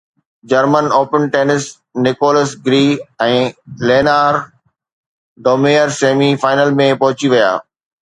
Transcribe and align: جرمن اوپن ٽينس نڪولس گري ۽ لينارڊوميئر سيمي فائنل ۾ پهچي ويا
جرمن 0.51 0.85
اوپن 0.97 1.21
ٽينس 1.33 1.63
نڪولس 2.05 2.49
گري 2.65 2.81
۽ 3.27 3.37
لينارڊوميئر 3.87 5.89
سيمي 6.03 6.29
فائنل 6.45 6.69
۾ 6.85 6.93
پهچي 7.05 7.27
ويا 7.37 7.51